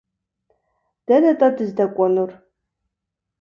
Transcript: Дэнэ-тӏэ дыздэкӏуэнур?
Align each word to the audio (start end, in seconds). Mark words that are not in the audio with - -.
Дэнэ-тӏэ 1.05 1.47
дыздэкӏуэнур? 1.55 2.31